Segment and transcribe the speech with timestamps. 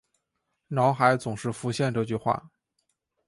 [0.69, 2.49] 脑海总是浮现这句话